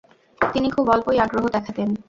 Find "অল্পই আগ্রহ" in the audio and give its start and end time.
0.89-1.45